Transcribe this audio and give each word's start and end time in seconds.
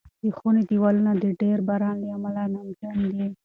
د 0.23 0.25
خونې 0.37 0.63
دېوالونه 0.69 1.11
د 1.23 1.25
ډېر 1.41 1.57
باران 1.67 1.95
له 2.01 2.07
امله 2.17 2.43
نمجن 2.55 2.97
دي. 3.15 3.27